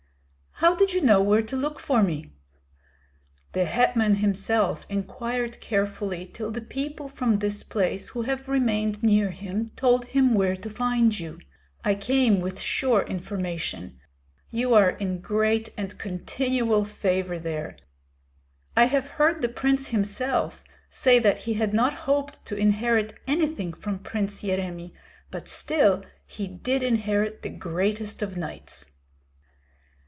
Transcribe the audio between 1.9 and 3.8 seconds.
me?" "The